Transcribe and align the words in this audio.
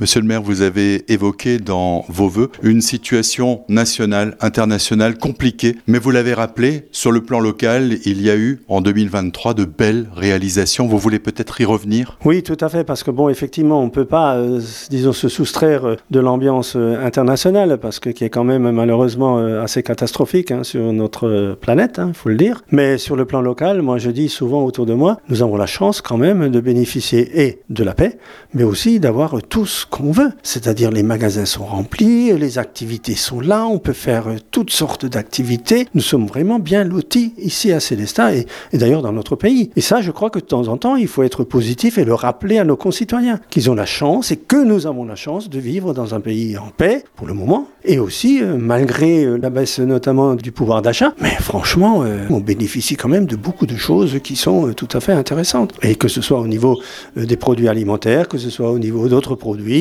Monsieur 0.00 0.20
le 0.20 0.28
maire, 0.28 0.42
vous 0.42 0.62
avez 0.62 1.12
évoqué 1.12 1.58
dans 1.58 2.04
vos 2.08 2.28
voeux 2.28 2.52
une 2.62 2.80
situation 2.80 3.62
nationale, 3.68 4.36
internationale 4.40 5.18
compliquée, 5.18 5.74
mais 5.88 5.98
vous 5.98 6.12
l'avez 6.12 6.34
rappelé, 6.34 6.86
sur 6.92 7.10
le 7.10 7.20
plan 7.20 7.40
local, 7.40 7.96
il 8.04 8.22
y 8.22 8.30
a 8.30 8.36
eu 8.36 8.60
en 8.68 8.80
2023 8.80 9.54
de 9.54 9.64
belles 9.64 10.06
réalisations. 10.14 10.86
Vous 10.86 10.98
voulez 10.98 11.18
peut-être 11.18 11.60
y 11.60 11.64
revenir? 11.64 12.16
Oui, 12.24 12.44
tout 12.44 12.56
à 12.60 12.68
fait, 12.68 12.84
parce 12.84 13.02
que 13.02 13.10
bon, 13.10 13.28
effectivement, 13.28 13.82
on 13.82 13.86
ne 13.86 13.90
peut 13.90 14.04
pas, 14.04 14.36
euh, 14.36 14.60
disons, 14.88 15.12
se 15.12 15.28
soustraire 15.28 15.96
de 16.12 16.20
l'ambiance 16.20 16.74
euh, 16.76 17.04
internationale, 17.04 17.76
parce 17.82 17.98
que 17.98 18.10
qui 18.10 18.22
est 18.22 18.30
quand 18.30 18.44
même 18.44 18.70
malheureusement 18.70 19.40
euh, 19.40 19.64
assez 19.64 19.82
catastrophique 19.82 20.52
hein, 20.52 20.62
sur 20.62 20.92
notre 20.92 21.58
planète, 21.60 21.94
il 21.98 22.02
hein, 22.02 22.12
faut 22.14 22.28
le 22.28 22.36
dire. 22.36 22.62
Mais 22.70 22.98
sur 22.98 23.16
le 23.16 23.24
plan 23.24 23.40
local, 23.40 23.82
moi 23.82 23.98
je 23.98 24.10
dis 24.10 24.28
souvent 24.28 24.62
autour 24.62 24.86
de 24.86 24.94
moi, 24.94 25.18
nous 25.28 25.42
avons 25.42 25.56
la 25.56 25.66
chance 25.66 26.02
quand 26.02 26.18
même 26.18 26.50
de 26.50 26.60
bénéficier 26.60 27.48
et 27.48 27.62
de 27.68 27.82
la 27.82 27.94
paix, 27.94 28.16
mais 28.54 28.62
aussi 28.62 29.00
d'avoir 29.00 29.42
tout 29.42 29.66
ce 29.66 29.87
qu'on 29.90 30.12
veut. 30.12 30.32
C'est-à-dire 30.42 30.90
les 30.90 31.02
magasins 31.02 31.44
sont 31.44 31.64
remplis, 31.64 32.32
les 32.36 32.58
activités 32.58 33.14
sont 33.14 33.40
là, 33.40 33.66
on 33.66 33.78
peut 33.78 33.92
faire 33.92 34.26
toutes 34.50 34.70
sortes 34.70 35.06
d'activités. 35.06 35.86
Nous 35.94 36.00
sommes 36.00 36.26
vraiment 36.26 36.58
bien 36.58 36.84
lotis 36.84 37.34
ici 37.38 37.72
à 37.72 37.80
Célestat 37.80 38.34
et, 38.34 38.46
d'ailleurs 38.72 39.02
dans 39.02 39.12
notre 39.12 39.36
pays. 39.36 39.70
Et 39.76 39.80
ça, 39.80 40.00
je 40.00 40.10
crois 40.10 40.30
que 40.30 40.38
de 40.38 40.44
temps 40.44 40.68
en 40.68 40.76
temps, 40.76 40.96
il 40.96 41.08
faut 41.08 41.22
être 41.22 41.44
positif 41.44 41.98
et 41.98 42.04
le 42.04 42.14
rappeler 42.14 42.58
à 42.58 42.64
nos 42.64 42.76
concitoyens 42.76 43.40
qu'ils 43.50 43.70
ont 43.70 43.74
la 43.74 43.86
chance 43.86 44.30
et 44.30 44.36
que 44.36 44.62
nous 44.62 44.86
avons 44.86 45.04
la 45.04 45.16
chance 45.16 45.48
de 45.48 45.58
vivre 45.58 45.94
dans 45.94 46.14
un 46.14 46.20
pays 46.20 46.56
en 46.58 46.68
paix 46.76 47.04
pour 47.16 47.26
le 47.26 47.34
moment 47.34 47.68
et 47.84 47.98
aussi 47.98 48.42
euh, 48.42 48.56
malgré 48.58 49.24
euh, 49.24 49.38
la 49.38 49.50
baisse 49.50 49.78
notamment 49.78 50.34
du 50.34 50.52
pouvoir 50.52 50.82
d'achat. 50.82 51.14
Mais 51.20 51.36
franchement, 51.40 52.02
euh, 52.02 52.26
on 52.30 52.40
bénéficie 52.40 52.96
quand 52.96 53.08
même 53.08 53.26
de 53.26 53.36
beaucoup 53.36 53.66
de 53.66 53.76
choses 53.76 54.18
qui 54.22 54.36
sont 54.36 54.72
tout 54.74 54.88
à 54.92 55.00
fait 55.00 55.12
intéressantes. 55.12 55.74
Et 55.82 55.94
que 55.94 56.08
ce 56.08 56.20
soit 56.20 56.40
au 56.40 56.46
niveau 56.46 56.78
des 57.16 57.36
produits 57.36 57.68
alimentaires, 57.68 58.28
que 58.28 58.38
ce 58.38 58.50
soit 58.50 58.70
au 58.70 58.78
niveau 58.78 59.08
d'autres 59.08 59.34
produits, 59.34 59.77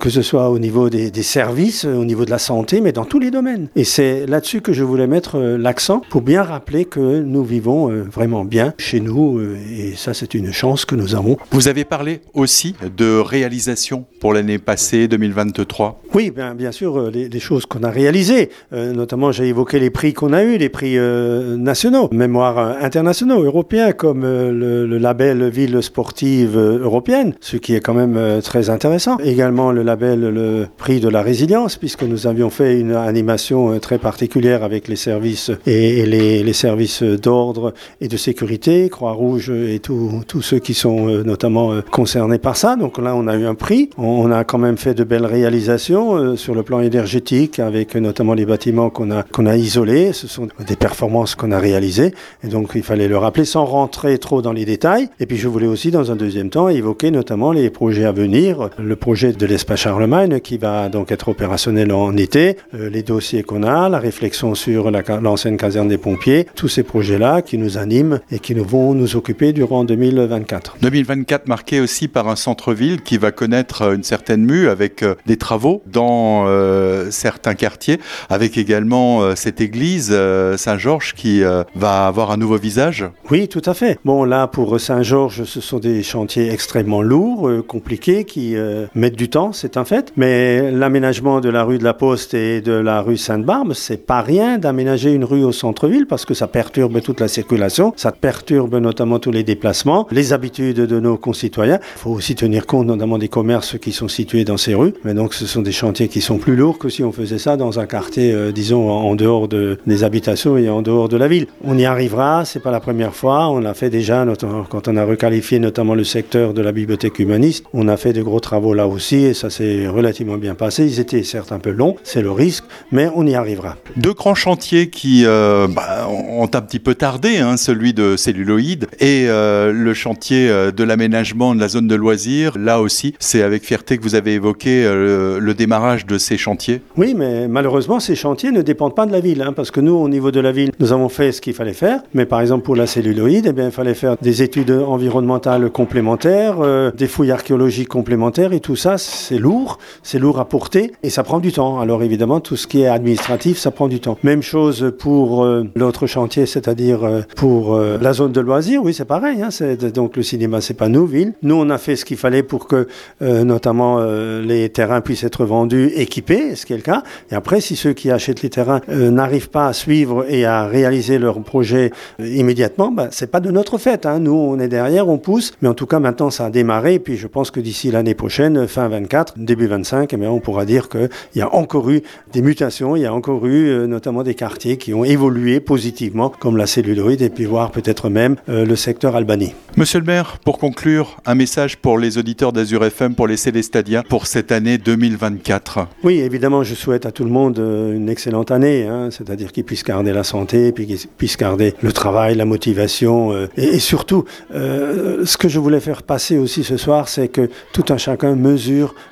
que 0.00 0.10
ce 0.10 0.22
soit 0.22 0.50
au 0.50 0.58
niveau 0.58 0.90
des, 0.90 1.10
des, 1.10 1.22
services, 1.22 1.84
au 1.84 2.04
niveau 2.04 2.24
de 2.24 2.30
la 2.30 2.38
santé, 2.38 2.80
mais 2.80 2.92
dans 2.92 3.04
tous 3.04 3.18
les 3.18 3.30
domaines. 3.30 3.68
Et 3.76 3.84
c'est 3.84 4.26
là-dessus 4.26 4.60
que 4.60 4.72
je 4.72 4.84
voulais 4.84 5.06
mettre 5.06 5.38
l'accent 5.38 6.02
pour 6.10 6.22
bien 6.22 6.42
rappeler 6.42 6.84
que 6.84 7.20
nous 7.20 7.44
vivons 7.44 7.88
vraiment 8.10 8.44
bien 8.44 8.74
chez 8.78 9.00
nous. 9.00 9.40
Et 9.40 9.94
ça, 9.96 10.14
c'est 10.14 10.34
une 10.34 10.52
chance 10.52 10.84
que 10.84 10.94
nous 10.94 11.14
avons. 11.14 11.36
Vous 11.50 11.68
avez 11.68 11.84
parlé 11.84 12.20
aussi 12.34 12.74
de 12.96 13.18
réalisation 13.18 14.04
pour 14.20 14.32
l'année 14.32 14.58
passée, 14.58 15.08
2023 15.08 16.02
Oui, 16.14 16.30
bien, 16.30 16.54
bien 16.54 16.72
sûr, 16.72 17.10
les, 17.10 17.28
les 17.28 17.40
choses 17.40 17.66
qu'on 17.66 17.82
a 17.82 17.90
réalisées. 17.90 18.50
Euh, 18.72 18.92
notamment, 18.92 19.32
j'ai 19.32 19.48
évoqué 19.48 19.78
les 19.78 19.90
prix 19.90 20.12
qu'on 20.12 20.32
a 20.32 20.42
eus, 20.42 20.58
les 20.58 20.68
prix 20.68 20.98
euh, 20.98 21.56
nationaux, 21.56 22.08
mémoires 22.12 22.58
euh, 22.58 22.72
internationaux, 22.80 23.42
européens, 23.42 23.92
comme 23.92 24.22
le, 24.22 24.86
le, 24.86 24.98
label 24.98 25.48
Ville 25.48 25.82
sportive 25.82 26.56
européenne, 26.56 27.34
ce 27.40 27.56
qui 27.56 27.74
est 27.74 27.80
quand 27.80 27.94
même 27.94 28.40
très 28.42 28.70
intéressant. 28.70 29.16
Également 29.32 29.72
le 29.72 29.82
label 29.82 30.20
le 30.20 30.66
prix 30.76 31.00
de 31.00 31.08
la 31.08 31.22
résilience, 31.22 31.76
puisque 31.76 32.02
nous 32.02 32.26
avions 32.26 32.50
fait 32.50 32.78
une 32.78 32.92
animation 32.92 33.78
très 33.78 33.96
particulière 33.96 34.62
avec 34.62 34.88
les 34.88 34.96
services 34.96 35.50
et, 35.66 36.04
les, 36.04 36.52
services 36.52 37.02
d'ordre 37.02 37.72
et 38.02 38.08
de 38.08 38.16
sécurité, 38.18 38.90
Croix-Rouge 38.90 39.48
et 39.48 39.80
tous 39.80 40.42
ceux 40.42 40.58
qui 40.58 40.74
sont 40.74 41.06
notamment 41.24 41.80
concernés 41.90 42.36
par 42.36 42.58
ça. 42.58 42.76
Donc 42.76 42.98
là, 42.98 43.16
on 43.16 43.26
a 43.26 43.36
eu 43.36 43.46
un 43.46 43.54
prix. 43.54 43.88
On, 43.96 44.04
on 44.04 44.30
a 44.30 44.44
quand 44.44 44.58
même 44.58 44.76
fait 44.76 44.92
de 44.92 45.02
belles 45.02 45.24
réalisations 45.24 46.36
sur 46.36 46.54
le 46.54 46.62
plan 46.62 46.80
énergétique 46.80 47.58
avec 47.58 47.94
notamment 47.94 48.34
les 48.34 48.44
bâtiments 48.44 48.90
qu'on 48.90 49.10
a, 49.10 49.22
qu'on 49.22 49.46
a 49.46 49.56
isolés. 49.56 50.12
Ce 50.12 50.28
sont 50.28 50.48
des 50.66 50.76
performances 50.76 51.34
qu'on 51.34 51.52
a 51.52 51.58
réalisées. 51.58 52.12
Et 52.44 52.48
donc, 52.48 52.72
il 52.74 52.82
fallait 52.82 53.08
le 53.08 53.16
rappeler 53.16 53.44
sans 53.44 53.64
rentrer 53.64 54.18
trop 54.18 54.42
dans 54.42 54.52
les 54.52 54.64
détails. 54.64 55.08
Et 55.20 55.26
puis, 55.26 55.36
je 55.36 55.48
voulais 55.48 55.66
aussi, 55.66 55.90
dans 55.90 56.10
un 56.10 56.16
deuxième 56.16 56.50
temps, 56.50 56.68
évoquer 56.68 57.10
notamment 57.10 57.52
les 57.52 57.70
projets 57.70 58.04
à 58.04 58.12
venir. 58.12 58.70
Le 58.78 58.96
projet 58.96 59.21
de 59.30 59.46
l'espace 59.46 59.80
Charlemagne 59.80 60.40
qui 60.40 60.58
va 60.58 60.88
donc 60.88 61.12
être 61.12 61.28
opérationnel 61.28 61.92
en 61.92 62.16
été. 62.16 62.56
Euh, 62.74 62.90
les 62.90 63.02
dossiers 63.02 63.42
qu'on 63.42 63.62
a, 63.62 63.88
la 63.88 63.98
réflexion 63.98 64.54
sur 64.54 64.90
l'ancienne 64.90 65.56
caserne 65.56 65.88
des 65.88 65.98
pompiers. 65.98 66.46
Tous 66.56 66.68
ces 66.68 66.82
projets-là 66.82 67.42
qui 67.42 67.58
nous 67.58 67.78
animent 67.78 68.20
et 68.30 68.38
qui 68.38 68.54
nous 68.54 68.64
vont 68.64 68.94
nous 68.94 69.16
occuper 69.16 69.52
durant 69.52 69.84
2024. 69.84 70.76
2024 70.80 71.46
marqué 71.46 71.80
aussi 71.80 72.08
par 72.08 72.28
un 72.28 72.36
centre-ville 72.36 73.02
qui 73.02 73.18
va 73.18 73.30
connaître 73.30 73.92
une 73.92 74.02
certaine 74.02 74.44
mue 74.44 74.68
avec 74.68 75.02
euh, 75.02 75.14
des 75.26 75.36
travaux 75.36 75.82
dans 75.86 76.44
euh, 76.46 77.10
certains 77.10 77.54
quartiers, 77.54 78.00
avec 78.28 78.58
également 78.58 79.22
euh, 79.22 79.34
cette 79.36 79.60
église 79.60 80.10
euh, 80.12 80.56
Saint-Georges 80.56 81.14
qui 81.14 81.42
euh, 81.44 81.64
va 81.74 82.06
avoir 82.06 82.30
un 82.30 82.36
nouveau 82.36 82.56
visage 82.56 83.04
Oui, 83.30 83.48
tout 83.48 83.62
à 83.64 83.74
fait. 83.74 83.98
Bon, 84.04 84.24
là, 84.24 84.46
pour 84.46 84.80
Saint-Georges, 84.80 85.44
ce 85.44 85.60
sont 85.60 85.78
des 85.78 86.02
chantiers 86.02 86.50
extrêmement 86.50 87.02
lourds, 87.02 87.48
euh, 87.48 87.62
compliqués, 87.62 88.24
qui 88.24 88.56
euh, 88.56 88.86
du 89.16 89.28
temps, 89.28 89.52
c'est 89.52 89.76
un 89.76 89.84
fait. 89.84 90.12
Mais 90.16 90.70
l'aménagement 90.70 91.40
de 91.40 91.48
la 91.48 91.64
rue 91.64 91.78
de 91.78 91.84
la 91.84 91.94
Poste 91.94 92.34
et 92.34 92.60
de 92.60 92.72
la 92.72 93.00
rue 93.00 93.16
Sainte-Barbe, 93.16 93.72
c'est 93.74 94.06
pas 94.06 94.22
rien 94.22 94.58
d'aménager 94.58 95.12
une 95.12 95.24
rue 95.24 95.44
au 95.44 95.52
centre-ville 95.52 96.06
parce 96.06 96.24
que 96.24 96.34
ça 96.34 96.46
perturbe 96.46 97.00
toute 97.00 97.20
la 97.20 97.28
circulation, 97.28 97.92
ça 97.96 98.12
perturbe 98.12 98.76
notamment 98.76 99.18
tous 99.18 99.30
les 99.30 99.42
déplacements, 99.42 100.06
les 100.10 100.32
habitudes 100.32 100.80
de 100.80 101.00
nos 101.00 101.16
concitoyens. 101.16 101.78
Il 101.96 101.98
faut 101.98 102.10
aussi 102.10 102.34
tenir 102.34 102.66
compte 102.66 102.86
notamment 102.86 103.18
des 103.18 103.28
commerces 103.28 103.78
qui 103.78 103.92
sont 103.92 104.08
situés 104.08 104.44
dans 104.44 104.56
ces 104.56 104.74
rues. 104.74 104.94
Mais 105.04 105.14
donc, 105.14 105.34
ce 105.34 105.46
sont 105.46 105.62
des 105.62 105.72
chantiers 105.72 106.08
qui 106.08 106.20
sont 106.20 106.38
plus 106.38 106.56
lourds 106.56 106.78
que 106.78 106.88
si 106.88 107.02
on 107.04 107.12
faisait 107.12 107.38
ça 107.38 107.56
dans 107.56 107.78
un 107.78 107.86
quartier, 107.86 108.32
euh, 108.32 108.52
disons, 108.52 108.90
en 108.90 109.14
dehors 109.14 109.48
de, 109.48 109.78
des 109.86 110.04
habitations 110.04 110.56
et 110.56 110.68
en 110.68 110.82
dehors 110.82 111.08
de 111.08 111.16
la 111.16 111.28
ville. 111.28 111.46
On 111.64 111.78
y 111.78 111.84
arrivera, 111.84 112.44
c'est 112.44 112.60
pas 112.60 112.70
la 112.70 112.80
première 112.80 113.14
fois, 113.14 113.48
on 113.48 113.58
l'a 113.58 113.74
fait 113.74 113.90
déjà 113.90 114.24
quand 114.68 114.88
on 114.88 114.96
a 114.96 115.04
requalifié 115.04 115.58
notamment 115.58 115.94
le 115.94 116.04
secteur 116.04 116.54
de 116.54 116.62
la 116.62 116.72
bibliothèque 116.72 117.18
humaniste. 117.18 117.64
On 117.72 117.88
a 117.88 117.96
fait 117.96 118.12
de 118.12 118.22
gros 118.22 118.40
travaux 118.40 118.74
là 118.74 118.86
aussi 118.92 119.24
et 119.24 119.34
ça 119.34 119.50
s'est 119.50 119.86
relativement 119.88 120.36
bien 120.36 120.54
passé. 120.54 120.84
Ils 120.84 121.00
étaient 121.00 121.22
certes 121.22 121.52
un 121.52 121.58
peu 121.58 121.70
longs, 121.70 121.96
c'est 122.02 122.22
le 122.22 122.30
risque, 122.30 122.64
mais 122.90 123.08
on 123.14 123.26
y 123.26 123.34
arrivera. 123.34 123.76
Deux 123.96 124.12
grands 124.14 124.34
chantiers 124.34 124.88
qui 124.88 125.24
euh, 125.26 125.66
bah, 125.68 126.08
ont 126.08 126.44
un 126.44 126.60
petit 126.60 126.78
peu 126.78 126.94
tardé, 126.94 127.38
hein, 127.38 127.56
celui 127.56 127.92
de 127.92 128.16
celluloïde 128.16 128.86
et 129.00 129.26
euh, 129.28 129.72
le 129.72 129.94
chantier 129.94 130.48
euh, 130.48 130.70
de 130.70 130.84
l'aménagement 130.84 131.54
de 131.54 131.60
la 131.60 131.68
zone 131.68 131.88
de 131.88 131.94
loisirs. 131.94 132.58
Là 132.58 132.80
aussi, 132.80 133.14
c'est 133.18 133.42
avec 133.42 133.64
fierté 133.64 133.98
que 133.98 134.02
vous 134.02 134.14
avez 134.14 134.34
évoqué 134.34 134.84
euh, 134.84 135.38
le 135.40 135.54
démarrage 135.54 136.06
de 136.06 136.18
ces 136.18 136.36
chantiers. 136.36 136.82
Oui, 136.96 137.14
mais 137.16 137.48
malheureusement, 137.48 138.00
ces 138.00 138.14
chantiers 138.14 138.52
ne 138.52 138.62
dépendent 138.62 138.94
pas 138.94 139.06
de 139.06 139.12
la 139.12 139.20
ville, 139.20 139.42
hein, 139.42 139.52
parce 139.52 139.70
que 139.70 139.80
nous, 139.80 139.94
au 139.94 140.08
niveau 140.08 140.30
de 140.30 140.40
la 140.40 140.52
ville, 140.52 140.72
nous 140.80 140.92
avons 140.92 141.08
fait 141.08 141.32
ce 141.32 141.40
qu'il 141.40 141.54
fallait 141.54 141.72
faire. 141.72 142.00
Mais 142.14 142.26
par 142.26 142.40
exemple, 142.40 142.64
pour 142.64 142.76
la 142.76 142.86
celluloïde, 142.86 143.46
eh 143.48 143.52
bien, 143.52 143.66
il 143.66 143.72
fallait 143.72 143.94
faire 143.94 144.16
des 144.20 144.42
études 144.42 144.70
environnementales 144.70 145.70
complémentaires, 145.70 146.56
des 146.92 147.06
fouilles 147.06 147.30
archéologiques 147.30 147.88
complémentaires, 147.88 148.52
et 148.52 148.60
tout 148.60 148.76
ça, 148.76 148.81
c'est 148.96 149.38
lourd, 149.38 149.78
c'est 150.02 150.18
lourd 150.18 150.38
à 150.38 150.44
porter, 150.44 150.92
et 151.02 151.10
ça 151.10 151.22
prend 151.22 151.40
du 151.40 151.52
temps. 151.52 151.80
Alors 151.80 152.02
évidemment, 152.02 152.40
tout 152.40 152.56
ce 152.56 152.66
qui 152.66 152.82
est 152.82 152.86
administratif, 152.86 153.58
ça 153.58 153.70
prend 153.70 153.88
du 153.88 154.00
temps. 154.00 154.18
Même 154.22 154.42
chose 154.42 154.92
pour 154.98 155.44
euh, 155.44 155.64
l'autre 155.74 156.06
chantier, 156.06 156.46
c'est-à-dire 156.46 157.04
euh, 157.04 157.22
pour 157.36 157.74
euh, 157.74 157.98
la 158.00 158.12
zone 158.12 158.32
de 158.32 158.40
loisirs, 158.40 158.82
oui, 158.82 158.94
c'est 158.94 159.04
pareil. 159.04 159.42
Hein, 159.42 159.48
donc 159.94 160.16
le 160.16 160.22
cinéma, 160.22 160.60
c'est 160.60 160.74
pas 160.74 160.88
nous, 160.88 161.06
ville. 161.06 161.34
Nous, 161.42 161.54
on 161.54 161.70
a 161.70 161.78
fait 161.78 161.96
ce 161.96 162.04
qu'il 162.04 162.16
fallait 162.16 162.42
pour 162.42 162.66
que, 162.66 162.86
notamment, 163.20 164.00
les 164.42 164.68
terrains 164.68 165.00
puissent 165.00 165.24
être 165.24 165.44
vendus 165.44 165.90
équipés, 165.94 166.54
ce 166.54 166.66
qui 166.66 166.72
est 166.72 166.76
le 166.76 166.82
cas. 166.82 167.02
Et 167.30 167.34
après, 167.34 167.60
si 167.60 167.76
ceux 167.76 167.92
qui 167.92 168.10
achètent 168.10 168.42
les 168.42 168.50
terrains 168.50 168.80
n'arrivent 168.88 169.50
pas 169.50 169.66
à 169.66 169.72
suivre 169.72 170.24
et 170.28 170.44
à 170.44 170.66
réaliser 170.66 171.18
leur 171.18 171.40
projet 171.42 171.90
immédiatement, 172.18 172.90
bah, 172.90 173.08
c'est 173.10 173.30
pas 173.30 173.40
de 173.40 173.50
notre 173.50 173.78
fait. 173.78 174.06
Hein. 174.06 174.18
Nous, 174.20 174.34
on 174.34 174.58
est 174.58 174.68
derrière, 174.68 175.08
on 175.08 175.18
pousse. 175.18 175.52
Mais 175.62 175.68
en 175.68 175.74
tout 175.74 175.86
cas, 175.86 175.98
maintenant, 175.98 176.30
ça 176.30 176.46
a 176.46 176.50
démarré. 176.50 176.94
Et 176.94 176.98
puis, 176.98 177.16
je 177.16 177.26
pense 177.26 177.50
que 177.50 177.60
d'ici 177.60 177.90
l'année 177.90 178.14
prochaine, 178.14 178.66
fin 178.72 178.88
24, 178.88 179.34
début 179.36 179.66
25, 179.66 180.12
eh 180.12 180.16
bien, 180.16 180.30
on 180.30 180.40
pourra 180.40 180.64
dire 180.64 180.88
qu'il 180.88 181.08
y 181.36 181.42
a 181.42 181.54
encore 181.54 181.90
eu 181.90 182.02
des 182.32 182.40
mutations, 182.40 182.96
il 182.96 183.02
y 183.02 183.06
a 183.06 183.12
encore 183.12 183.46
eu 183.46 183.68
euh, 183.68 183.86
notamment 183.86 184.22
des 184.22 184.34
quartiers 184.34 184.78
qui 184.78 184.94
ont 184.94 185.04
évolué 185.04 185.60
positivement, 185.60 186.30
comme 186.30 186.56
la 186.56 186.66
celluloïde, 186.66 187.20
et 187.20 187.28
puis 187.28 187.44
voir 187.44 187.70
peut-être 187.70 188.08
même 188.08 188.36
euh, 188.48 188.64
le 188.64 188.74
secteur 188.74 189.14
Albanie. 189.14 189.54
Monsieur 189.76 190.00
le 190.00 190.06
maire, 190.06 190.38
pour 190.44 190.58
conclure, 190.58 191.18
un 191.26 191.34
message 191.34 191.76
pour 191.76 191.98
les 191.98 192.16
auditeurs 192.16 192.52
d'Azur 192.52 192.84
FM, 192.84 193.14
pour 193.14 193.26
les 193.26 193.36
Célestadiens, 193.36 194.02
pour 194.08 194.26
cette 194.26 194.52
année 194.52 194.78
2024. 194.78 195.86
Oui, 196.02 196.20
évidemment, 196.20 196.62
je 196.62 196.74
souhaite 196.74 197.04
à 197.04 197.12
tout 197.12 197.24
le 197.24 197.30
monde 197.30 197.58
euh, 197.58 197.94
une 197.94 198.08
excellente 198.08 198.50
année, 198.50 198.86
hein, 198.86 199.10
c'est-à-dire 199.10 199.52
qu'ils 199.52 199.64
puissent 199.64 199.84
garder 199.84 200.14
la 200.14 200.24
santé, 200.24 200.72
puis 200.72 200.86
qu'ils 200.86 201.06
puissent 201.18 201.36
garder 201.36 201.74
le 201.82 201.92
travail, 201.92 202.36
la 202.36 202.46
motivation, 202.46 203.32
euh, 203.32 203.48
et, 203.58 203.64
et, 203.64 203.78
surtout, 203.78 204.24
ce 204.50 205.36
que 205.36 205.48
je 205.48 205.58
voulais 205.58 205.80
faire 205.80 206.02
passer 206.02 206.38
aussi 206.38 206.64
ce 206.64 206.78
soir, 206.78 207.08
c'est 207.08 207.28
que 207.28 207.50
tout 207.74 207.84
un 207.90 207.98
chacun 207.98 208.34
mesure 208.34 208.61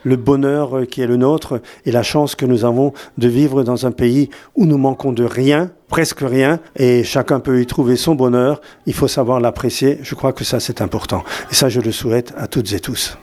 le 0.03 0.17
bonheur 0.17 0.79
euh, 0.79 0.85
qui 0.85 1.01
est 1.01 1.07
le 1.07 1.17
nôtre 1.17 1.61
et 1.85 1.93
la 1.93 2.03
chance 2.03 2.35
que 2.35 2.47
nous 2.47 2.65
avons 2.65 2.93
de 3.19 3.29
vivre 3.29 3.63
dans 3.63 3.87
un 3.87 3.93
pays 3.93 4.31
où 4.55 4.67
nous 4.67 4.79
manquons 4.79 5.13
de 5.13 5.25
rien, 5.25 5.71
presque 5.89 6.21
rien, 6.21 6.61
et 6.77 7.05
chacun 7.05 7.41
peut 7.41 7.61
y 7.61 7.67
trouver 7.67 7.97
son 7.97 8.15
bonheur. 8.15 8.61
Il 8.87 8.95
faut 8.95 9.09
savoir 9.09 9.41
l'apprécier. 9.41 9.99
Je 10.03 10.15
crois 10.15 10.33
que 10.33 10.45
ça, 10.45 10.61
c'est 10.61 10.81
important. 10.81 11.25
Et 11.51 11.55
ça, 11.55 11.69
je 11.69 11.81
le 11.81 11.93
souhaite 11.93 12.33
à 12.37 12.47
toutes 12.47 12.73
et 12.73 12.81
tous. 12.81 13.19